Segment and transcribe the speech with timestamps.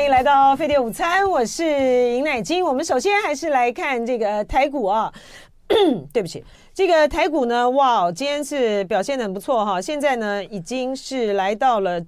[0.00, 2.64] 欢迎来到飞碟午餐，我是尹乃金。
[2.64, 5.12] 我们首先还是来看这个台股啊，
[6.10, 6.42] 对不起，
[6.72, 12.00] 这个台股呢，哇，今天是表现的很不错哈，现在呢已经是来到了。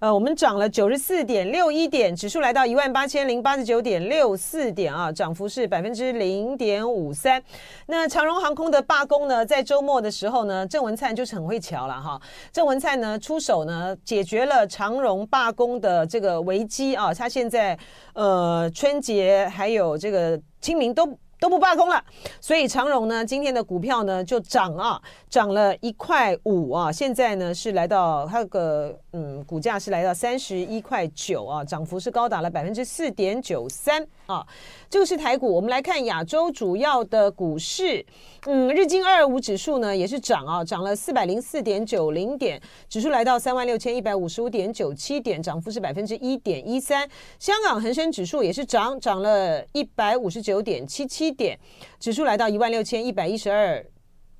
[0.00, 7.42] 呃，我们涨了九十四点六一点，指数来到一万八千零八十九点六四点啊，涨幅是百分之零点五三。
[7.86, 12.20] 那长荣航空的罢工呢，在周末的时候呢，郑文灿就是很会瞧了哈。
[12.52, 17.12] 郑文灿呢出手呢，解决了长荣罢工的这个危机啊。
[17.12, 17.76] 他现在
[18.12, 21.18] 呃春节还有这个清明都。
[21.40, 22.02] 都不罢工了，
[22.40, 34.44] 所以长荣呢，今天的股票呢就涨啊，涨了一块五啊，现在呢是来到它个嗯股价是来到三十一块九啊，涨幅是高达了百分之四点九三啊。
[34.90, 38.04] 这个是台股，我们来看亚洲主要的股市，
[38.46, 47.06] 嗯，日经二二五指数呢也是涨啊，涨了四百零四点九零点，指数来到三万六千一百五十五点九七点，涨幅是百分之一点一三。
[47.38, 51.58] 香港恒生指数也是涨，涨了一百五十九点七七点，
[52.00, 53.84] 指数来到一万六千一百一十二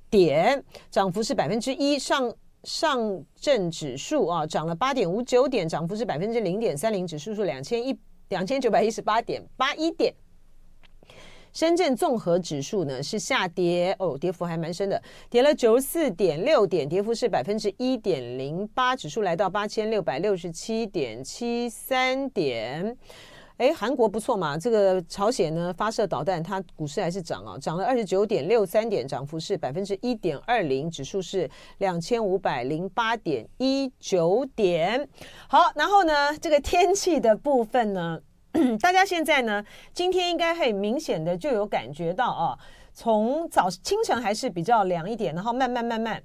[0.09, 1.99] 点，涨幅是百分之一。
[1.99, 7.95] 上上证指数啊涨了八点五九点，涨幅是百分之零点三零，指数是两千一
[8.29, 10.11] 两千九百一十八点八一点。
[11.53, 22.97] 深圳综合指数呢是下跌哦，跌幅还蛮深的，跌了九十四点六点，跌幅是百分之一点零八，指数来到八千六百六十七点七三点。
[23.57, 35.05] 哎，韩国不错嘛，这个朝鲜呢发射导弹，它股市还是涨啊，涨了二十九点六三点，涨幅是百分之一点二零，指数是两千五百零八点一九点。
[35.49, 38.21] 好，然后呢，这个天气的部分呢？
[38.81, 42.57] 大家现在呢，今天应该很明显的就有感觉到啊，
[42.93, 46.21] 从早清晨还是比较凉一点，然后慢慢慢慢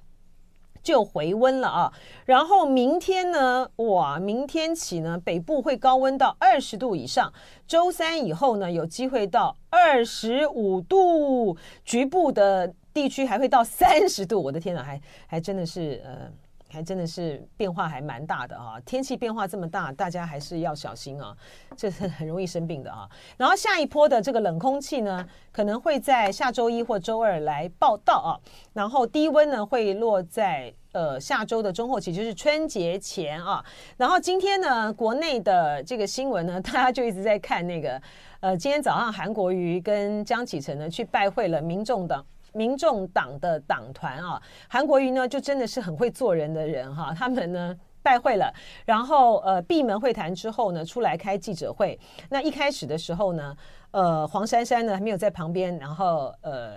[0.82, 1.92] 就回温了啊。
[2.24, 7.32] 然后明天呢，哇，明天起呢，北部会高温到二十度以上，
[7.66, 14.42] 周三以后呢，有机会到二十五度，局部的地区还会到三十度。
[14.42, 16.32] 我的天哪，还还真的是呃。
[16.74, 18.80] 还真的是变化还蛮大的啊！
[18.84, 21.32] 天气变化这么大，大家还是要小心啊，
[21.76, 23.08] 这是很容易生病的啊。
[23.36, 28.30] 然后下一波的这个冷空气呢，可能会在下周一或周二来报道啊。
[28.72, 33.64] 然后低温呢会落在呃下周的中后期，就是春节前啊。
[33.96, 38.02] 然后今天呢，国内的这个新闻呢，大家就一直在看那个
[38.40, 42.26] 呃，今天早上韩国瑜跟江启臣呢去拜会了民众党。
[42.54, 48.50] 民众党的党团啊，韩国瑜呢就真的是很会做人的人哈， 他们呢拜会了，
[48.86, 51.98] 然后呃闭门会谈之后呢出来开记者会。
[52.30, 53.56] 那一开始的时候呢，
[53.90, 56.76] 呃黄珊珊呢还没有在旁边，然后呃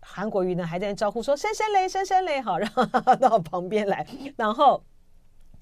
[0.00, 2.84] 韩国瑜呢还在招呼说珊珊嘞珊珊嘞好，然后
[3.16, 4.82] 到旁边来，然后。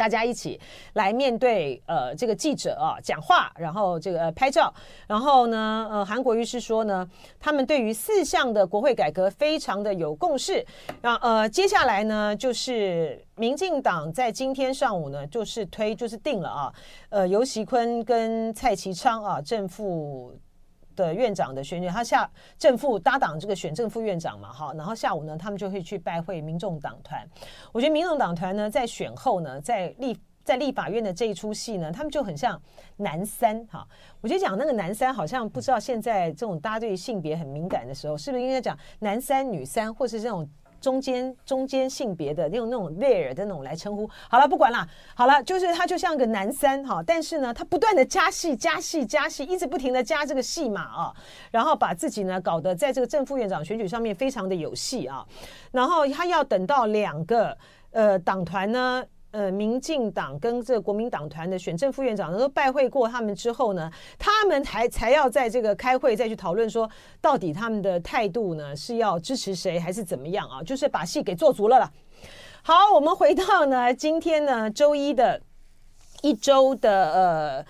[0.02, 0.58] 大家一起
[0.94, 4.74] 来面对呃这个记者啊讲话，然后这个、拍照，
[5.06, 7.08] 然后呢呃韩国瑜是说呢，
[7.38, 10.66] 他们对于四项的国会改革非常的有共识。
[11.00, 16.74] 然后呃接下来呢就是民进党在今天上午呢就是推就是定了啊，
[17.10, 20.36] 呃游锡堃跟蔡其昌啊正副。
[20.96, 27.28] 的院长的选举，他下正副搭档这个选正副院长嘛，哈，然后下午呢，他们就会去拜会民众党团。
[27.72, 32.60] 我觉得民众党团呢，在选后呢，在立在立法院的这一出戏呢，他们就很像
[32.96, 33.86] 男三哈。
[34.20, 40.48] 我觉得讲那个男三，好像不知道现在这种大家对性别很敏感的时候，是不是应该讲男三、女三，或是这种。
[40.82, 51.14] 中间中间性别的用那种 there 的那种来称呼，好了，不管了，好了，就是他就像个男三哈，但是呢，他不断的加戏加戏加戏，一直不停的加这个戏码啊，
[51.50, 55.24] 然后把自己呢搞得在这个正副院长选举上面非常的有戏啊，
[55.70, 57.56] 然后他要等到两个
[57.92, 59.02] 呃党团呢。
[59.32, 66.88] 呃，民进党跟这个国民党团的选政副院长，都拜会过他们之后呢，他们才才要在这个开会再去讨论说，
[67.20, 70.62] 到底他们的态度呢是要支持谁还是怎么样啊？
[70.62, 71.90] 就是把戏给做足了啦。
[72.62, 75.40] 好，我们回到呢今天呢周一的
[76.22, 77.66] 一周的呃。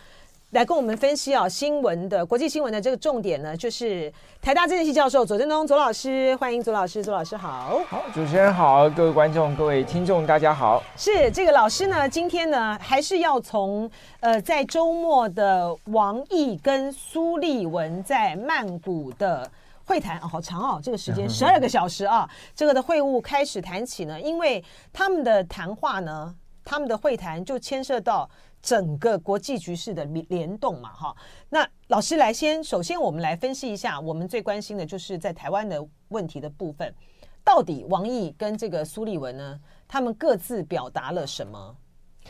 [0.52, 4.12] 来跟我们分析啊，新闻的国际新闻的这个重点呢，就是
[4.42, 7.80] 台大政治系教授左正东左老师，欢迎左老师，左老师好。
[7.88, 10.82] 好，主持人好，各位观众、各位听众，大家好。
[10.94, 13.90] 是这个老师呢，今天呢，还是要从
[14.20, 19.50] 呃，在周末的王毅跟苏立文在曼谷的
[19.86, 24.62] 会谈啊，好长哦，这个时间十二个小时啊，这个的会晤开始谈起呢，因为
[24.92, 28.28] 他们的谈话呢，他们的会谈就牵涉到。
[28.62, 31.16] 整个国际局势的联动嘛，哈，
[31.48, 36.94] 那老师来先，首先我们来分析一下，我们最关心的就是在台湾的问题的部分，
[37.42, 41.76] 到底王毅跟这个苏立文呢，他们各自表达了什么？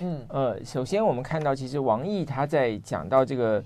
[0.01, 0.27] 嗯。
[0.31, 3.63] 呃，首先我们看到，其实王毅他在讲到这个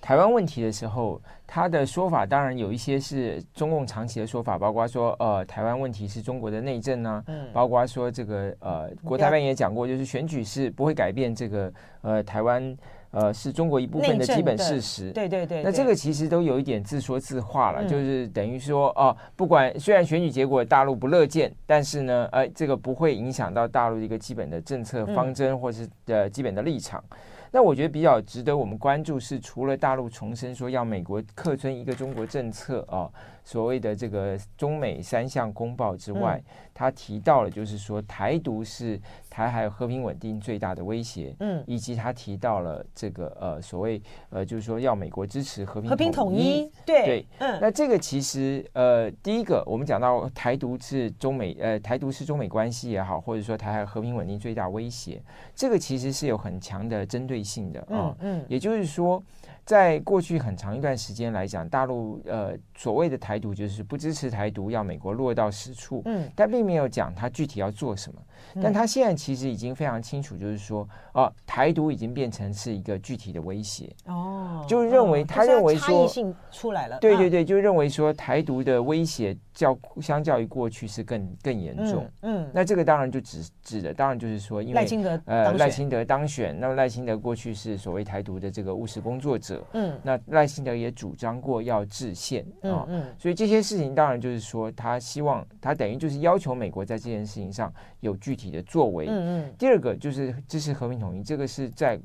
[0.00, 11.72] 台湾问题的时候，他的说法当然有一些是中共长期的说法，包括说呃台湾问题是中国的内政呢、啊，嗯，包括说这个呃国台办也讲过，就是选举是不会改变这个
[12.02, 12.76] 呃台湾。
[13.12, 15.10] 呃，是中国一部分的基本事实。
[15.10, 15.62] 对对对。
[15.62, 27.02] 那这个其实都有一点自说自话了，就是等于说，哦，不管虽然选举结果大陆不乐见，但是呢，呃，这个不会影响到大陆的一个基本的政策方针或是呃基本的立场。
[27.50, 33.10] 那我觉得比较值得我们关注是，除了大陆重申说要美国客遵一个中国政策啊，
[33.46, 36.42] 所谓的这个中美三项公报之外，
[36.74, 39.00] 他提到了就是说台独是
[39.30, 55.22] 台海和平稳定最大的威胁，嗯，以及他提到了这个呃所谓呃就是说要美国支持和平和平统一，对对，嗯，那这个其实呃第一个我们讲到台独是中美呃台独是中美关系也好，或者说台海和平稳定最大威胁，
[55.54, 59.22] 这个其实是有很强的针对性的啊，嗯，也就是说。
[59.66, 68.22] 在过去很长一段时间来讲，大陆呃所谓的台独就是不支持台独，要美国落到实处，嗯，但并没有讲他具体要做什么。
[68.62, 73.92] 但他现在其实已经非常清楚，就是说，哦，台独已经变成是一个具体的威胁。
[74.06, 76.98] 哦，就认为他认为说，差异性出来了。
[77.00, 82.08] 对对对，就认为说台独的威胁较相较于过去是更更严重。
[82.22, 89.62] 嗯，那这个当然就指指的当然就是说，因为赖清德呃赖清德当选，那么赖清德过去是所谓台独的这个务实工作者。
[89.74, 92.86] 嗯，那赖清德也主张过要制宪啊。
[92.88, 97.70] 嗯，所以这些事情当然就是说，他希望他等于就是要求美国在这件事情上
[98.00, 98.46] 有具体。
[98.46, 101.98] 的作为，嗯嗯，第二个就是支持和平统一，这个是在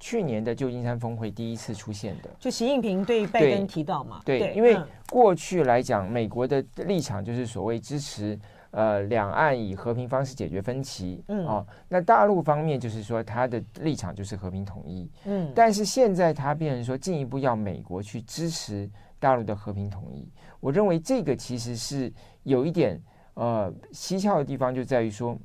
[0.00, 2.30] 去年的旧金山峰会第一次出现的。
[2.38, 4.76] 就习近平对拜登提到嘛，对，对，因为
[5.10, 8.36] 过去来讲，美国的立场就是所谓支持
[8.70, 20.26] 呃两岸以和平方式解决分歧，嗯哦，那大陆方面就是说他的立场就是和平统一，嗯，但是现在他变成说进一步要美国去支持大陆的和平统一，
[20.60, 22.10] 我认为这个其实是
[22.44, 22.98] 有一点
[23.34, 25.38] 呃蹊跷的地方，就在于说。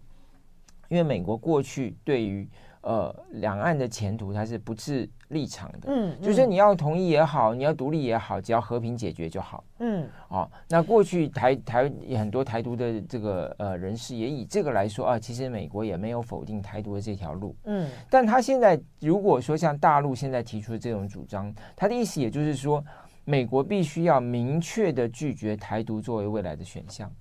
[0.88, 2.48] 因为美国过去对于
[2.86, 22.86] 呃两岸的前途，它是不置立场的，嗯，就是你要同意也好，你要独立也好，只要和平解决就好，嗯，哦，那过去台台很多台独的这个呃人士也以这个来说啊，其实美国也没有否定台独的这条路，嗯，但他现在如果说像大陆现在提出的这种主张，他的意思也就是说，
[23.24, 27.12] 美国必须要明确的拒绝台独作为未来的选项。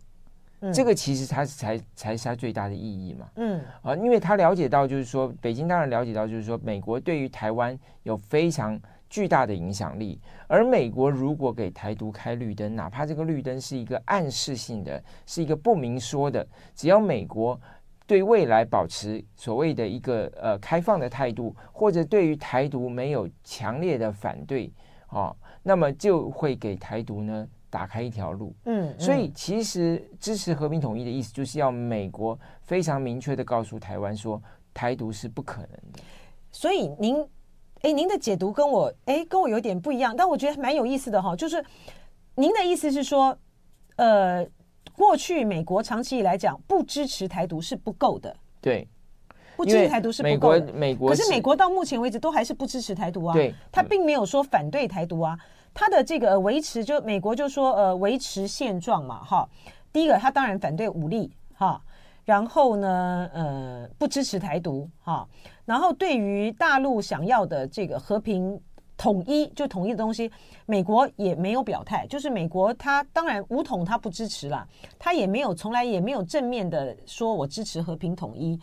[0.73, 3.29] 这个其实才才才是它最大的意义嘛。
[3.37, 10.21] 嗯啊，因为他了解到，就是说，北京当然了解到，就是说，美国对于台湾有非常巨大的影响力。
[10.47, 17.61] 而美国如果给台独开绿灯，哪怕这个绿灯是一个暗示性的，是一个不明说的，只要美国
[18.07, 24.71] 对未来保持所谓的一个呃开放的态度，或者对于台独没有强烈的反对
[25.07, 27.49] 啊，那么就会给台独呢。
[27.75, 34.41] 打开一条路，嗯，所以其实支持和平统一的意思，就是要美国非常明确的告诉台湾说，
[34.73, 35.99] 台独是不可能的。
[36.53, 37.21] 所以您，
[37.83, 41.35] 哎，您的解读跟我，哎，跟我有点不一样，但我觉得蛮有意思的哈。
[41.35, 41.65] 就是
[42.37, 43.37] 您的意思是说，
[43.97, 44.47] 呃，
[44.97, 48.87] 过去美国长期以来讲不支持台独是不够的，对，
[49.57, 50.73] 不支持台独是不够的。
[50.73, 55.37] 美国，可是美国到目前为止都还是不支持台独啊，对，他并没有说反对台独啊。
[55.75, 59.49] 他的这个维持，就美国就说呃维持现状嘛哈。
[59.93, 61.83] 第一个，他当然反对武力哈。
[62.25, 65.29] 然后呢，呃不支持台独哈。
[65.67, 68.59] 然后对于大陆想要的这个和平
[68.97, 70.31] 统一，就统一的东西，
[70.65, 72.07] 美国也没有表态。
[72.07, 74.67] 就是美国他当然武统他不支持啦，
[74.99, 78.59] 他也没有从来也没有正面的说我支持和平统一。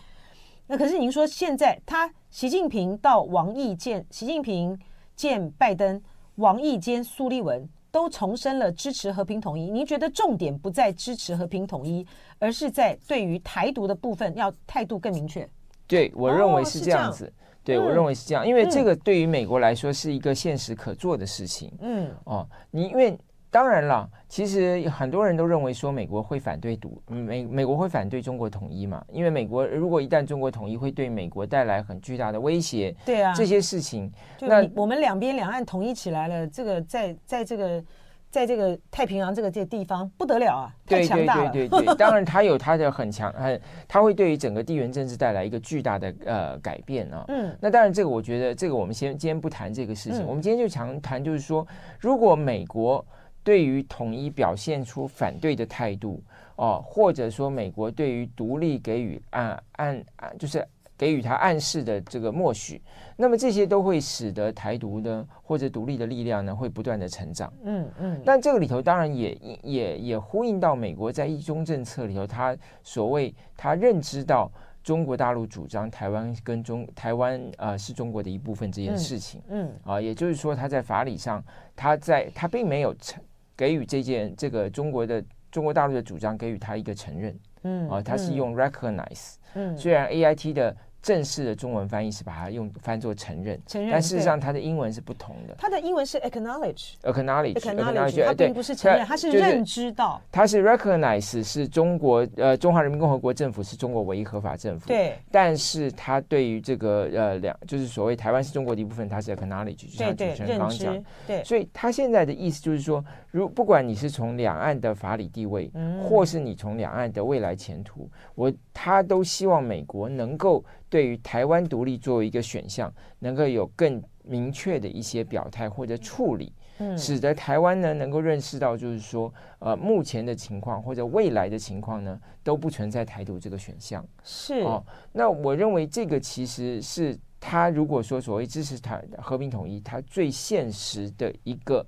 [0.66, 4.80] 那可是您说现在他习近平到王毅见习近平
[5.16, 6.02] 见拜登。
[6.36, 9.70] 王毅兼苏立文都重申了支持和平统一。
[9.70, 12.06] 您觉得重点不在支持和平统一，
[12.40, 15.48] 而是在对于台独的部分要态度更明确？
[15.88, 17.26] 对，我认为是这样子。
[17.26, 17.34] 哦，
[17.64, 21.72] 对，我认为是这样，因为这个对于美国来说是一个现实可做的事情。
[21.82, 23.18] 嗯，哦，你因为。
[23.52, 29.04] 当然了，其实很多人都认为说美国会反对独美，美国会反对中国统一嘛？
[29.12, 32.96] 因为美国如果一旦中国统一，会对美国带来很巨大的威胁。
[33.06, 37.84] 对啊，这些事情，那我们两边两岸统一起来了，这个在在这个
[38.30, 41.52] 在这个太平洋这个这个地方不得了啊，太强大了。
[41.52, 47.26] 对 对对对对，当然它有它的很强，很它会对于整个地缘政治带来一个巨大的呃改变啊。
[47.28, 51.68] 嗯，那当然这个我觉得这个我们先今天不谈这个事情，嗯、我们今天就强谈就是说，
[52.00, 53.06] 如果美国。
[53.44, 56.24] 对于统一表现出反对的态度，
[56.56, 60.66] 哦，或者说美国对于独立给予按按按，就是
[60.98, 62.80] 给予他暗示的这个默许，
[63.18, 67.52] 那么这些都会使得台独呢或者独立的力量呢会不断的成长。
[67.64, 68.22] 嗯嗯。
[68.24, 69.34] 但这个里头当然也
[69.64, 74.52] 也也呼应到美国在一中政策里头，他所谓他认知到
[74.84, 79.42] 中国大陆主张台湾跟中台湾呃是中国的一部分这件事情。
[79.48, 79.72] 嗯。
[79.84, 81.44] 啊，也就是说他在法理上，
[81.76, 83.20] 他在他并没有承
[83.62, 87.40] 给予这件这个中国的中国大陆的主张给予他一个承认。
[87.62, 87.88] 嗯。
[87.88, 89.36] 啊，他是用 recognize。
[89.54, 89.78] 嗯。
[89.78, 90.76] 虽然 A I T 的。
[91.04, 95.56] 正式的中文翻译是把它用翻作承认，承认，但事实上它的英文是不同的。
[95.58, 100.22] 它的英文是 acknowledge，acknowledge，acknowledge，它并不是承认，它是认知到。
[100.32, 104.90] 它是 recognize 是中国呃中华人民共和国政府是中国唯一合法政府。
[104.90, 105.18] 对。
[105.32, 111.04] 但是它对于这个呃两就是所谓台湾是中国的一部分，它是 acknowledge，就像主持人刚刚讲。
[111.26, 111.44] 对。
[111.44, 115.72] 所以他现在的意思就是说，如不管你是从两岸的法理地位，
[116.04, 120.64] 或是你从两岸的未来前途，我他都希望美国能够。
[120.90, 134.06] 对于台湾独立作为一个选项，能够有更明确的一些表态或者处理，嗯，使得台湾呢能够认识到，就是说，呃，目前的情况或者未来的情况呢都不存在台独这个选项。
[134.22, 134.84] 是哦，
[135.14, 141.86] 那我认为这个其实是他如果说所谓支持台和平统一，他最现实的一个。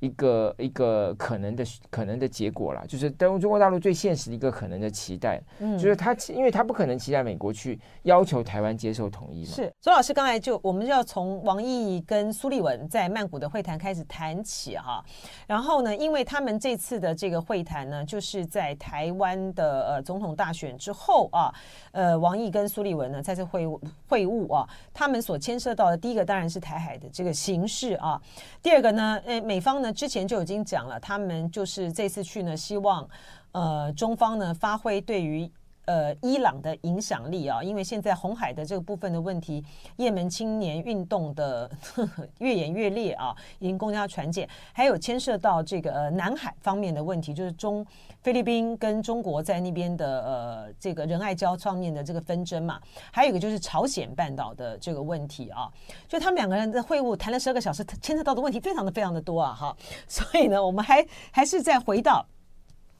[0.00, 9.50] 一个一个可能的可能的结果啦，就是中中国大陆最现实的一个可能的期待，嗯，就是他因为他不可能期待美国去要求台湾接受统一嘛。
[9.50, 15.04] 是，周老师刚才就我们就要从王毅跟苏立文在曼谷的会谈开始谈起哈，
[15.48, 21.52] 然后呢，因为他们这次的这个会谈呢，就是在台湾的呃总统大选之后啊，
[21.90, 23.66] 呃，王毅跟苏立文呢在这会
[24.06, 28.20] 会晤啊，他们所牵涉到的第一个当然是台海的这个形势啊，
[28.62, 29.87] 第二个呢，呃，美方呢。
[29.92, 33.08] 之前就已经讲了，他们就是这次去呢，希望
[33.52, 35.50] 呃中方呢发挥对于
[35.88, 39.64] 呃伊朗的影响力啊，因为现在红海的这个部分的问题，
[39.96, 41.70] 叶门青年运动的
[42.40, 47.84] 越演越烈啊，已经公开传简，还有牵涉到这个呃南海方面的问题，就是中
[48.20, 52.78] 菲律宾跟中国在那边的呃这个仁爱礁上面的这个纷争嘛，
[53.10, 55.72] 还有一个就是朝鲜半岛的这个问题啊，
[56.06, 59.76] 就他们两个人的会晤谈了十二个小时，牵涉到的问题非常的非常的多啊哈，
[60.06, 62.26] 所以呢，我们还还是再回到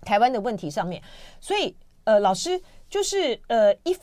[0.00, 1.02] 台湾的问题上面，
[1.38, 2.58] 所以呃老师。
[2.88, 3.94] 就是呃一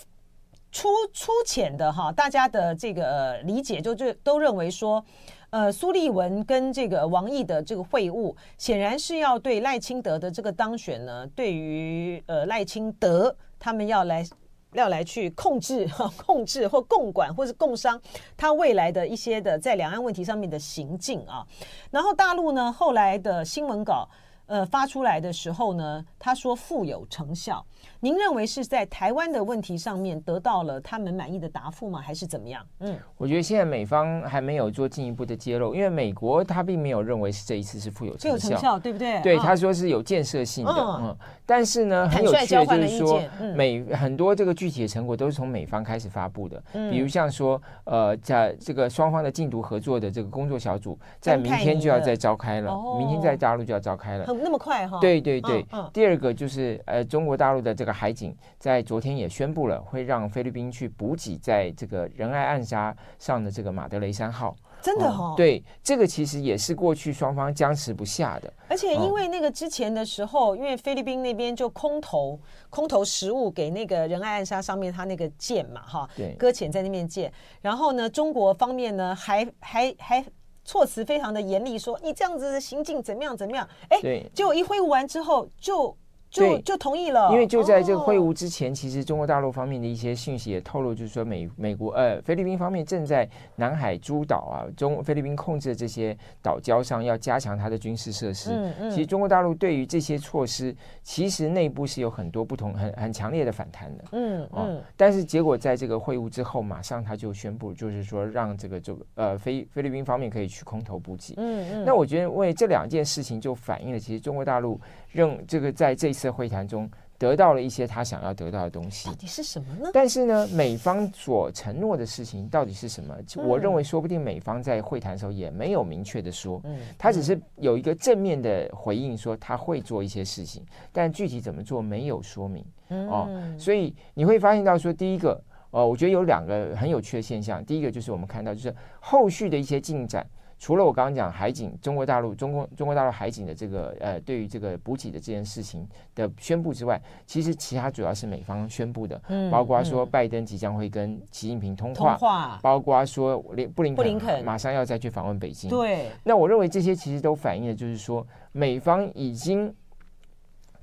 [0.72, 5.04] 粗粗浅的哈，大家的这个、呃、理解就就都认为说，
[5.50, 14.26] 呃苏立文跟这个王毅的这个会晤，显然是要对赖清德的这个当选呢，对于呃赖清德他们要来
[14.74, 18.00] 要来去控制哈 控制或共管或是共商
[18.36, 21.48] 他未来的一些的在两岸问题上面的行径啊，
[21.90, 24.10] 然后大陆呢后来的新闻稿
[24.48, 27.66] 呃发出来的时候呢，他说富有成效。
[28.00, 32.00] 您认为是在台湾的问题上面得到了他们满意的答复吗？
[32.00, 32.64] 还是怎么样？
[32.80, 39.22] 嗯，我觉得现在美方还没有做进一步的揭露，因为美国他并没有认为是这一次是富有成效，成效，对不对？
[39.22, 40.72] 对，他说是有建设性的。
[40.72, 43.22] 嗯，嗯，但是呢，很有趣的就是说，
[43.56, 46.62] 美很多这个具体的成果都是从美方开始发布的。
[46.74, 55.00] 嗯，比如像说，呃，在这个双方的禁毒合作的这个工作小组，在明天就要再召开了，明天在大陆就要召开了，那么快哈？
[55.00, 55.66] 对对对。
[55.92, 57.96] 第二个就是呃，中国大陆的这个。
[57.96, 64.54] 海警在昨天也宣布了，会让菲律宾去补给在这个仁爱暗杀上的这个马德雷三号。
[64.82, 65.38] 真的哈、哦嗯？
[65.38, 68.54] 对，这个其实也是过去双方僵持不下的。
[68.68, 72.38] 而且因为那个之前的时候，嗯、因为菲律宾那边就空投
[72.70, 77.32] 空投食物给那个仁爱暗杀上面他那个舰嘛，哈，对，搁浅在那边舰。
[77.62, 80.26] 然后呢，中国方面呢还还还
[80.66, 83.66] 措辞非常的严厉，说你这样子的行径怎么样怎么样？
[83.90, 85.96] 哎，对，结果一挥舞完之后就。
[86.30, 98.52] 就就同意了，因为就在这个会晤之前，其实中国大陆方面的一些讯息也透露，就是说美美国呃菲律宾方面正在南海诸岛啊，中菲律宾控制的这些岛礁上要加强它的军事设施。
[98.52, 98.92] 嗯嗯。
[98.92, 104.04] 其实中国大陆对于这些措施，其实内部是有很多不同很很强烈的反弹的。
[104.12, 104.82] 嗯嗯。
[104.98, 111.34] 但是结果在这个会晤之后，马上他就宣布，就是说让这个这个呃菲菲律宾方面可以去空投补给。
[111.38, 111.86] 嗯嗯。
[111.86, 114.78] 那我觉得为这两件事情就反映了，其实中国大陆。
[115.12, 119.90] 认这个在这次会谈中得到了一些他想要得到的东西，到底是什么呢？
[119.94, 123.16] 但是呢，美方所承诺的事情到底是什么？
[123.38, 132.66] 我认为说不定美方在会谈的时候也没有明确的说，嗯他只是有一个正面的回应，说他会做一些事情，但具体怎么做没有说明。
[132.90, 135.42] 哦，所以你会发现到说，第一个，
[135.72, 140.26] 呃，我觉得有两个很有趣的现象，第一个就是我们看到就是后续的一些进展。
[140.66, 152.60] 除了我刚刚讲海警，中国大陆中国中国大陆海警的这个呃，对于这个补给的这件事情的宣布之外，其实其他主要是美方宣布的，嗯，包括说拜登即将会跟习近平通话，通话。
[152.64, 154.44] 包括说连布林肯。
[154.44, 159.72] 马上要再去访问北京，对，那我认为这些其实都反映的就是说美方已经。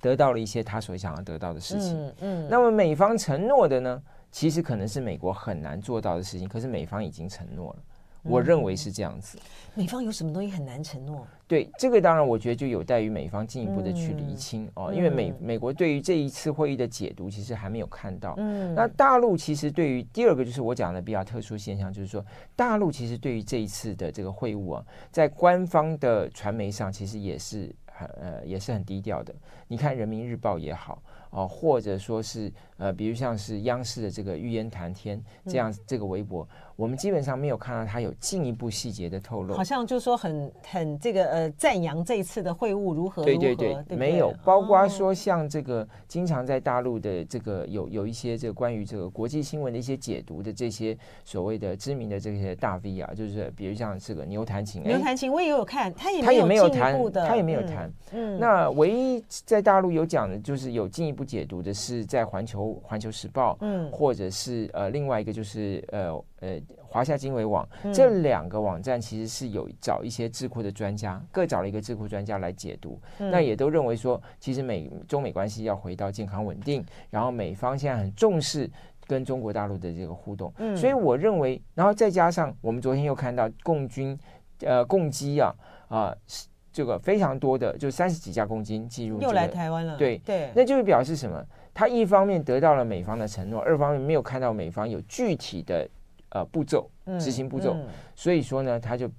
[0.00, 7.76] 得到了一些他所想要得到的事情，嗯，嗯，那么美方承诺的呢，其实可能是美国很难做到的事情，可是美方已经承诺了，
[8.22, 9.38] 我认为是这样子。
[9.74, 11.26] 美方有什么东西很难承诺？
[11.48, 18.34] 对，这个当然我觉得就有待于美方进一步的去厘清哦，因为美美国对于这一次会议的解读其实还没有看到。
[18.36, 22.24] 嗯，那大陆其实对于第二个就是我讲的比较特殊现象，就是说
[22.54, 28.06] 大陆其实对于这一次的这个会晤啊，在官方的传媒上其实也是很。
[28.20, 29.34] 呃，也是很低调的。
[29.68, 31.02] 你看《人民日报》也好。
[31.30, 39.54] 哦，或者说是呃，比如像是央视的这个“玉烟谈天”这样这个微博，嗯，我们基本上没有看到他有进一步细节的透露。
[39.54, 43.38] 好像就说很很这个呃，赞扬这一次的会晤如何如何？
[43.38, 44.32] 对对对，没有。
[44.44, 57.92] 包括说像这个经常在大陆的这个有有一些这个关于这个国际新闻的一些解读的这些所谓的知名的这些大 V 啊，就是比如像这个牛弹琴，牛弹琴我也有看，他也他也没有谈，他也没有谈。
[58.12, 66.12] 嗯，那唯一在大陆有讲的就是有进一步解读的是在环球环球时报，嗯，或者是呃另外一个就是呃
[66.42, 78.70] 呃华夏经纬网，嗯，这两个网站其实是有找一些智库的专家，各找了一个智库专家来解读，嗯，那也都认为说，其实美中美关系要回到健康稳定，然后美方现在很重视
[79.06, 84.18] 跟中国大陆的这个互动，嗯，所以我认为，然后再加上我们昨天又看到共军
[84.60, 85.54] 呃共机啊
[85.88, 86.08] 啊。
[86.08, 86.18] 呃
[86.74, 89.94] 这个非常多的，就三十几架共军进入、这个，又来台湾了。
[89.98, 91.44] 对对，那就是表示什么？
[91.74, 95.86] 他一方面得到了美方的承诺，二方面没有看到美方有具体的
[96.32, 97.76] 呃步骤执行步骤、
[98.14, 99.10] 所以说呢，他就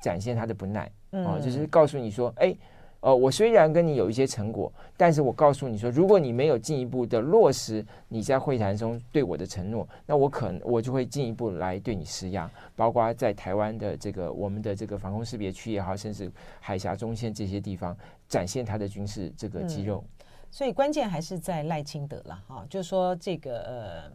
[0.00, 2.56] 展现他的不耐、嗯、啊，就是告诉你说，哎。
[3.00, 17.96] 呃，我虽然跟你有一些成果，但是我告诉你说，如果你没有进一步的落实你在会谈中对我的承诺，那我可能我就会进一步来对你施压，包括在台湾的这个我们的这个防空识别区也好，甚至海峡中线这些地方
[18.26, 20.02] 展现他的军事这个肌肉。
[20.04, 24.12] 嗯、所以关键还是在赖清德了哈，就是说这个呃，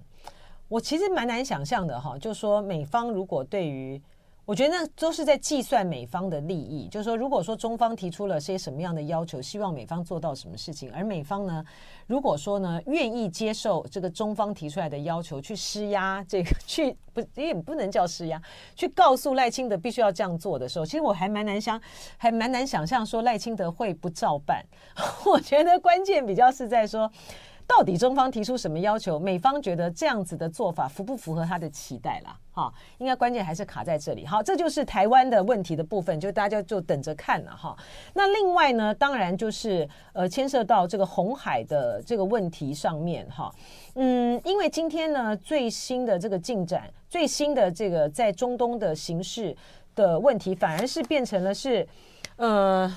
[0.67, 4.02] 我其实蛮难想象的哈，就是说美方如果对于。
[4.45, 11.63] 我觉得那都是在计算美方的利益，就是说，如果说中方提出了些什么样的要求，希望美方做到什么事情，而美方呢，
[12.08, 18.41] 如果说呢愿意接受这个中方提出来的要求，去施压，这个 去不也不能叫施压，
[18.76, 21.82] 去告诉赖清德必须要这样做的时候，其实我还蛮难想，
[22.17, 24.62] 还蛮难想象说赖清德会不照办。
[25.26, 27.10] 我觉得关键比较是在说。
[27.75, 29.17] 到底中方提出什么要求？
[29.17, 32.38] 美方觉得这样子的做法符不符合他的期待啦？
[32.51, 34.27] 哈，应该关键还是卡在这里。
[34.27, 37.75] 好，这就是台湾的问题的部分，就大家就等着看了哈。
[38.13, 43.51] 那另外呢，当然就是呃，牵涉到这个红海的这个问题上面哈。
[43.95, 49.55] 嗯，因为今天呢，最新的这个进展，最新的这个在中东的形势
[49.95, 51.88] 的问题，反而是变成了是
[52.36, 52.95] 呃，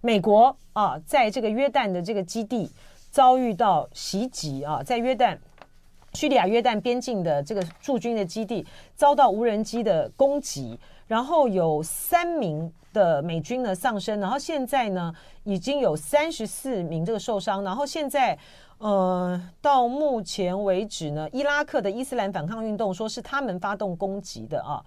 [0.00, 2.70] 美国啊，在这个约旦的这个基地。
[3.16, 5.38] 遭遇到袭击啊，在约旦、
[6.12, 15.10] 叙利亚约旦边境的这个驻军的基地遭到无人机的攻击，然后有三名的美军呢丧生，然后现在呢
[15.44, 18.38] 已经有三十四名这个受伤，然后现在
[18.76, 24.84] 呃到目前为止呢，伊拉克的伊斯兰反抗运动说是他们发动攻击的啊。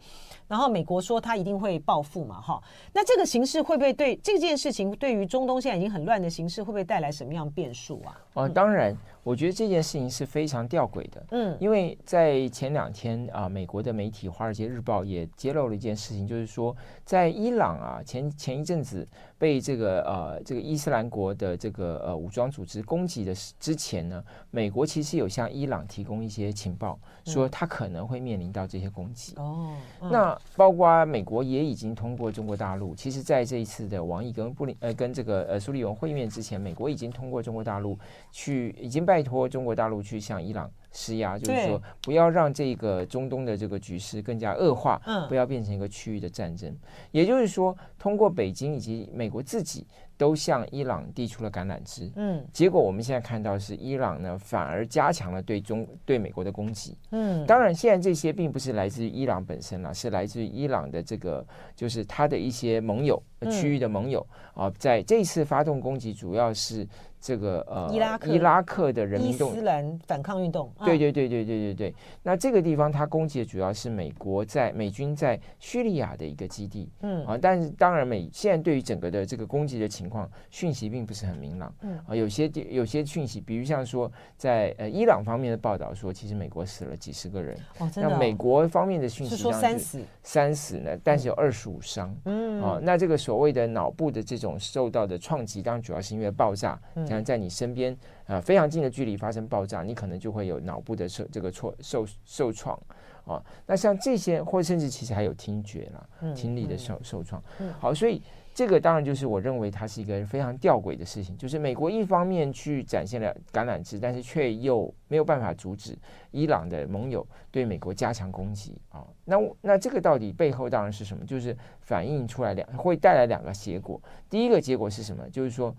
[0.49, 8.19] 然后美国说他一定会报复嘛，哈，那这个形势会不会对这件事情对于中东现在已经很乱的形势会不会带来什么样变数啊？
[8.33, 19.07] 哦，当然，我觉得这件事情是非常吊诡的，嗯，因为在前两天啊，美国的媒体《华尔街日报》也揭露了一件事情，就是说在伊朗啊，前前一阵子
[19.37, 29.35] 被这个呃这个伊斯兰国的这个呃武装组织攻击的之前呢，美国其实有向伊朗提供一些情报，说他可能会面临到这些攻击。
[29.35, 29.75] 哦，
[30.09, 30.38] 那。
[30.55, 37.97] 包括美国也已经通过中国大陆，其实在这一次的王毅跟布林呃跟这个呃苏利文会面之前，美国已经通过中国大陆
[38.31, 46.75] 去，已经拜托中国大陆去向伊朗施压，就是说不要让这个中东的这个局势更加恶化，不要变成一个区域的战争。
[47.11, 49.85] 也就是说，通过北京以及美国自己。
[50.19, 64.19] 都向伊朗递出了橄榄枝，嗯，结果我们现在看到是伊朗呢，反而加强了对中对美国的攻击，嗯，当然现在这些并不是来自于伊朗本身了，是来自于伊朗的这个就是他的一些盟友，区域的盟友
[64.53, 66.85] 啊，在这次发动攻击主要是
[67.21, 71.95] 这个呃伊拉克伊拉克的人民动伊斯兰反抗运动，对对对对对对对。
[72.23, 77.25] 那这个地方它攻击的主要是美国在美军在叙利亚的一个基地，嗯。
[77.25, 81.97] 啊，但是当然美现在对于整个的这个攻击的情况讯息并不是很明朗，嗯。
[82.07, 88.13] 啊，有些有些讯息，比如像说在呃伊朗方面的报道说，其实美国死了几十个人，哦，真的、哦。
[88.13, 92.61] 那美国方面的讯息是说三死，三死呢，但是有二十五伤，嗯。
[92.61, 96.79] 啊，那这个所谓的脑部的这种受到的创击，当然主要是因为爆炸，
[97.09, 97.97] 像在你身边。
[98.27, 102.79] 呃，非常近的距离发生爆炸，你可能就会有脑部的受这个挫受受创
[103.25, 103.43] 啊。
[103.65, 107.43] 那像这些，或甚至其实还有听觉啦，嗯、听力的受受创。
[107.57, 108.21] 嗯、好，所以
[108.53, 115.97] 这个当然就是我认为它是一个非常吊诡的事情，就是美国一方面去展现了橄榄枝，但是却又没有办法阻止
[116.29, 119.03] 伊朗的盟友对美国加强攻击啊。
[119.25, 121.25] 那那这个到底背后当然是什么？
[121.25, 123.99] 就是反映出来两会带来两个结果。
[124.29, 125.27] 第一个结果是什么？
[125.31, 125.75] 就是说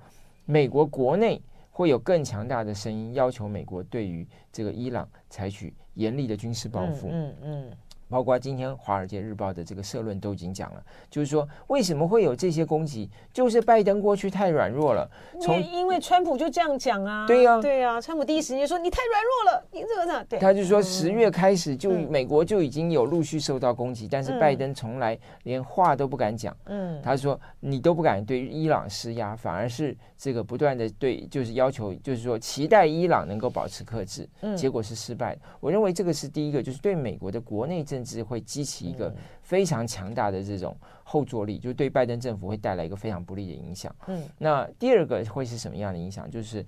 [0.51, 1.41] 美国国内。
[1.81, 7.09] 会有更强大的声音要求美国对于这个伊朗采取严厉的军事报复。
[7.11, 7.71] 嗯嗯。
[8.11, 15.09] 包括今天《华尔街日报》的这个社论都已经讲了，就是说为什么会有这些攻击，就是拜登过去太软弱了。
[15.41, 20.25] 从因为川普就这样讲啊，对呀，对呀，川普第一时间说你太软弱了，你这个呢？
[20.29, 26.55] 对，他就说十月开始就美国就已经有陆续受到攻击，但是拜登从来连话都不敢讲。
[26.65, 35.39] 嗯，他说你都不敢对伊朗施压，反而是这个不断的对，就是要求，就是说期待伊朗能够保持克制，结果是失败。
[35.61, 38.00] 我认为这个是第一个，就是对美国的国内政。
[38.01, 43.95] 甚至会激起一个非常强大的这种后坐力，就是对拜登政府会带来一个非常不利的影响。
[44.07, 46.31] 嗯，那第二个会是什么样的影响？
[46.31, 46.65] 就是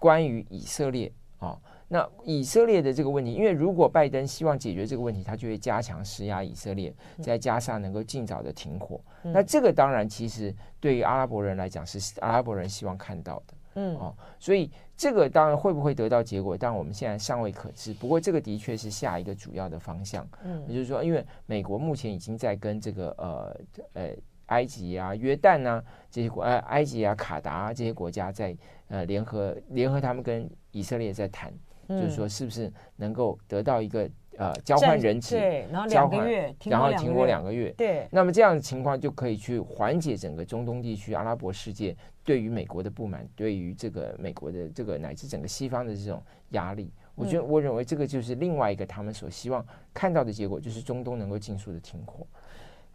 [0.00, 1.56] 关于以色列啊，
[1.86, 9.00] 那以色列的这个问题，因为如果拜登希望解决这个问题，他就会加强施压以色列，再加上能够尽早的停火。
[9.22, 13.54] 那这个当然，其实对于阿拉伯人来讲，是阿拉伯人希望看到的。
[13.74, 17.92] 嗯，哦，所以这个当然会不会得到结果，但我们现在尚未可知。
[17.94, 20.26] 不过这个的确是下一个主要的方向。
[20.44, 23.60] 嗯，也就是说，因为美国目前已经在跟这个呃
[23.92, 24.10] 呃
[24.46, 28.56] 埃及啊、约旦啊这些国，呃埃及啊、卡达啊这些国家在
[28.88, 31.52] 呃联合联合他们跟以色列在谈，
[31.88, 34.08] 嗯、就是说是不是能够得到一个。
[34.36, 38.08] 呃，交换人质，对，然后两个月，然后停火两个月，对。
[38.10, 46.92] 那么这样的情况就可以去缓解整个中东地区、阿拉伯世界对于美国的不满，对于这个美国的这个乃至整个西方的这种压力。
[47.14, 52.26] 我觉得，我认为这个就是另外一个他们所希望看到的结果，就是中东能够尽速的停火。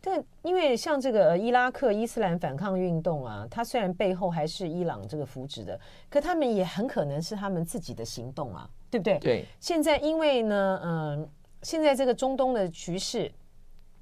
[0.02, 8.70] 但因为像这个伊拉克伊斯兰反抗运动啊，它虽然背后还是伊朗这个扶植的，可他们也很可能是他们自己的行动啊。
[8.92, 9.20] 对不对？
[9.20, 9.46] 对。
[9.60, 11.30] 现在因为呢，嗯、呃，
[11.62, 13.32] 现在这个中东的局势，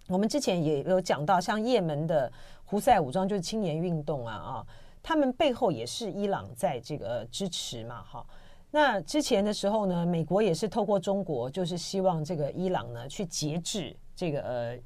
[0.07, 2.31] 我们之前也有讲到，像也门的
[2.63, 4.67] 胡塞武装就是青年运动啊啊，
[5.03, 8.25] 他们背后也是伊朗在这个支持嘛，哈。
[8.71, 14.77] 那之前的时候呢，美国也是透过中国，就是希望这个伊朗呢去节制这个呃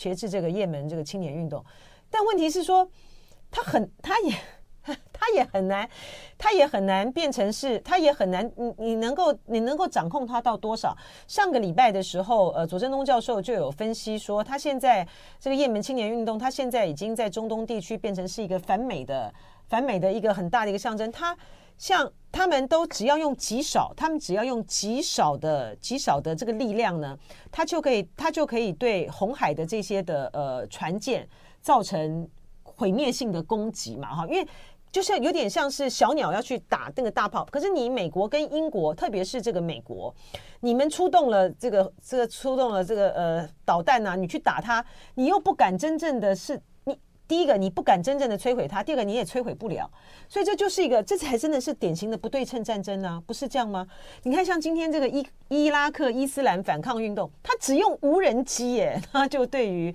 [0.00, 1.62] 节制这个也门这个青年运动，
[2.10, 2.88] 但问题是说，
[3.50, 4.34] 他很他也。
[5.12, 5.88] 他也很难，
[6.38, 10.96] 他也很难变成是，他也很难，你你能够你能够掌控他到多少？
[11.28, 15.06] 上个礼拜的时候，呃，左正东教授就有分析说，他现在
[15.38, 19.32] 这个也门青年运动，他现在已经在中东地区变成是一个反美的
[19.68, 21.12] 反美的一个很大的一个象征。
[21.12, 21.36] 他
[21.80, 27.18] 像他们都只要用极少，他们只要用极少的极少的这个力量呢，
[27.50, 31.26] 他就可以他就可以对红海的这些的呃船舰
[31.62, 32.28] 造成
[32.62, 34.46] 毁灭性的攻击嘛，哈，因为。
[34.92, 40.12] 就是有点像是小鸟要去打那个大炮，可是你美国跟英国，特别是这个美国，
[40.58, 46.60] 你们出动了这个这个出动了这个呃导弹啊，你去打它，你又不敢真正的是
[47.30, 49.88] 第一个你不敢真正的摧毁它，第二个你也摧毁不了，
[50.28, 53.86] 所以这就是一个这才真的是典型的不对称战争呢，不是这样吗？
[54.24, 59.94] 你看像今天这个伊伊拉克伊斯兰反抗运动，它只用无人机耶， 它就对于。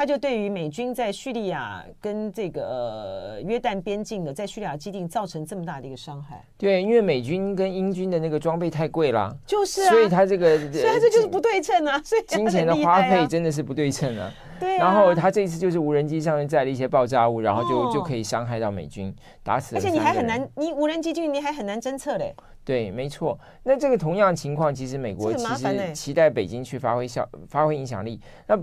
[0.00, 14.32] 他就对于美军在叙利亚跟这个、呃、约旦边境的在叙利亚基地造成这么大的一个伤害，对，因为美军跟英军的那个装备太贵了，就是、啊，所以他这个， 所以他这就是不对称啊，所以、啊、金钱的花费真的是不对称啊。
[14.58, 19.76] 对啊，然后他这一次就是无人机上面载了一些爆炸物，然后就、哦、就可以伤害到美军，打死。
[19.76, 22.34] 而且你还很难，你无人机进去你还很难侦测嘞。
[22.64, 23.38] 对，没错。
[23.64, 28.18] 那这个同样情况，其实美国其实期待北京去发挥效发挥影响力。
[28.46, 28.58] 那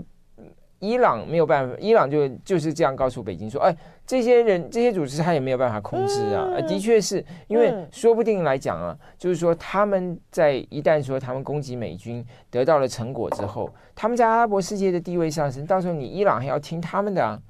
[0.78, 6.48] 伊朗没有办法，伊朗就就是这样告诉北京说：“哎，这些人、这些组织，他也没有办法控制啊。
[6.52, 17.40] 嗯”的确是因为说不定来讲啊，嗯、就是说他们在一旦说他们攻击美军得到了成果之后，他们在阿拉伯世界的地位上升，到时候你伊朗还要听他们的啊。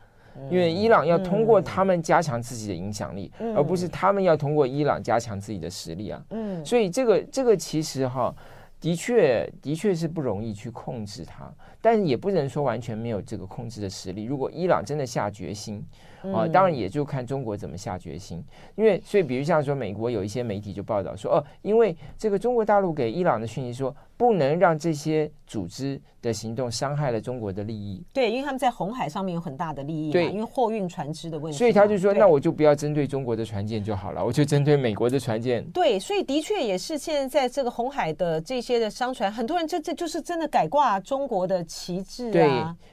[0.48, 6.22] 因为伊朗要通过他们加强自己的影响力，而不是他们要通过伊朗加强自己的实力啊。
[6.30, 8.32] 嗯，所以这个这个其实哈，
[8.80, 14.24] 的确的确是不容易去控制它，但是也不能说完全没有这个控制的实力。
[14.24, 15.84] 如果伊朗真的下决心。
[16.34, 18.42] 啊，当然也就看中国怎么下决心，
[18.74, 28.02] 因为所以比如像说美国有一些媒体就报道说，哦，因为这个中国大陆给伊朗的讯息说，不能让这些组织的行动伤害了中国的利益。
[28.12, 35.64] 对，因为他们在红海上面有很大的利益，对，因为货运船只的问题，所以他就说，那我就不要针对中国的船舰就好了，我就针对美国的船舰。
[35.70, 42.32] 对，所以的确也是现在在这个红海的这些的商船，很多人这这就是真的改挂中国的旗帜啊。
[42.32, 42.50] 对，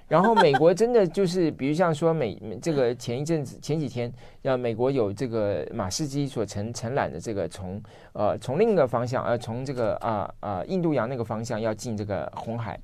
[0.08, 4.14] 然后美国真的就是， 比如像说美这个前一阵子前几天，
[4.46, 7.82] 要美国有这个马士基所承承揽的这个从
[8.14, 12.80] 呃从另一个方向呃从这个啊啊、呃呃、印度洋那个方向要进这个红海，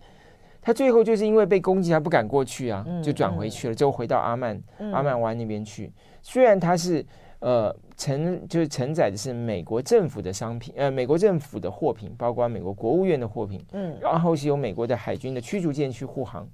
[0.59, 4.59] 他最后就是因为被攻击，他不敢过去啊，就转回去了，就回到阿曼
[4.91, 5.93] 阿曼湾那边去。
[6.23, 7.05] 虽然他是
[7.41, 16.49] 呃承就是承载的是美国政府的商品，呃美国政府的货品，包括美国国务院的货品，嗯，然后是由美国的海军的驱逐舰去护航，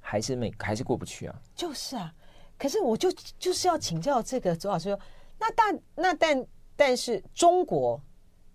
[0.00, 1.34] 还是美还是过不去啊？
[1.56, 2.14] 就是啊。
[2.58, 4.98] 可是我就就是要请教这个周老师说，
[5.38, 8.00] 那但那但但是中国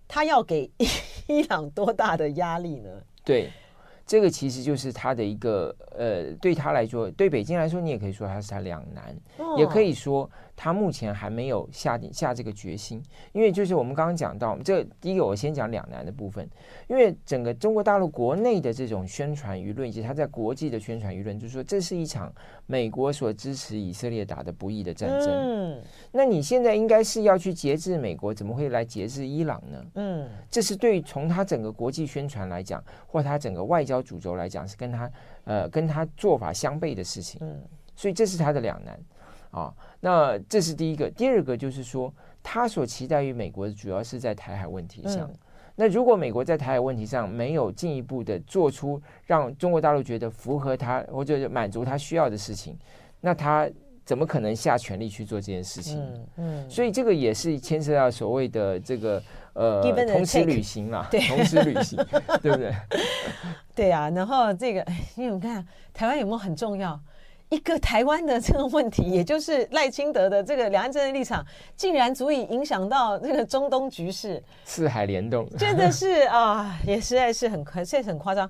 [0.07, 0.69] 他要给
[1.27, 2.89] 伊朗多大的压力呢？
[3.23, 3.49] 对，
[4.05, 10.29] 这个其实就是他的一个呃，对他来说，对北京来说，你也可以说他是他两难，哦、也可以说。
[10.55, 16.47] 他目前还没有下定下这个决心，因为就是我们刚刚讲到，这第一个我先讲两难的部分，
[16.87, 22.31] 因为整个中国大陆国内的这种宣传舆论以及他在国际的宣传舆论，就是说这是一场
[22.67, 25.29] 美国所支持以色列打的不义的战争。
[25.29, 29.85] 嗯，那你现在应该是要去节制美国，怎么会来节制伊朗呢？
[29.95, 35.11] 嗯，这是对从他整个国际宣传来讲，或他整个外交主轴来讲，是跟他
[35.45, 37.39] 呃跟他做法相悖的事情。
[37.43, 37.61] 嗯，
[37.95, 38.99] 所以这是他的两难。
[39.53, 42.11] 啊，那这是第一个，第二个就是说，
[42.41, 45.29] 他所期待于美国的主要是在台海问题上。
[45.29, 45.35] 嗯、
[45.75, 52.75] 那如果美国在台海问题上没有进一步的做出让中国大陆觉得符合他或者满足他需要的事情，
[53.21, 53.69] 那他
[54.03, 55.99] 怎么可能下全力去做这件事情？
[56.01, 59.21] 嗯，嗯，所以这个也是牵涉到所谓的这个
[59.53, 62.03] 呃同时旅行啦，对，同时旅行，
[62.41, 62.73] 对不对？
[63.75, 64.83] 对啊，然后这个，
[65.15, 65.63] 因为我们看
[65.93, 66.99] 台湾有没有很重要？
[67.53, 78.49] 一个台湾的这个问题，也就是赖清德的这个两岸政治立场，竟然足以影响到这个中东局势，四海联动，真的是 啊，也实在是很现在很夸张。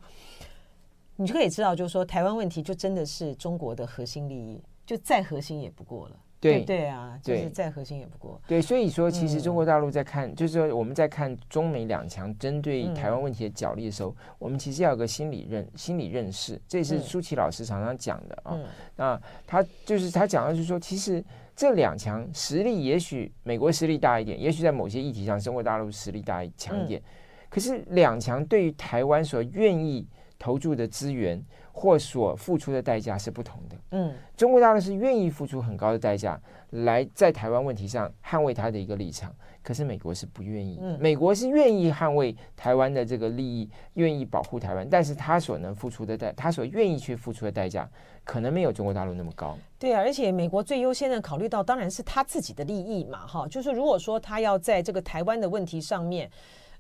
[1.18, 6.16] 你就可以知道，就是说台湾问题就真的是中国的核心利益，就再核心也不过了。
[6.52, 8.40] 对对啊，就是再核心也不过。
[8.48, 18.52] 对，所以说其实中国大陆在看，嗯、就是说我们在看中美两强针对台湾问题的角力的时候，嗯、我们其实要有个心理认心理认识，这也是舒淇老师常常讲的啊。
[18.56, 21.24] 嗯、那他就是他讲的就是说，其实
[21.56, 27.04] 这两强实力也许美国实力大一点，也许在某些议题上中国大陆实力大一强一点，嗯、
[27.50, 30.08] 可是两强对于台湾所愿意
[30.44, 31.42] 投注的资源。
[31.76, 33.76] 或所付出的代价是不同的。
[33.94, 40.78] 嗯，中国大陆是愿意付出很高的代价来在台湾问题上捍卫他的一个立场，可是美国是不愿意。
[40.80, 47.90] 嗯，美国是愿意捍卫台湾的这个利益，愿意保护台湾，但是他所能付出的代，他所愿意去付出的代价，
[48.24, 49.58] 可能没有中国大陆那么高。
[49.80, 56.30] 对啊，而且美国最优先的考虑到当然是他自己的利益嘛，哈，就是如果说他要在这个台湾的问题上面。